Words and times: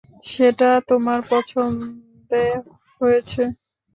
সেটা 0.25 0.69
তোমার 0.89 1.19
পছন্দে 1.31 2.45
হয়েছে। 3.01 3.41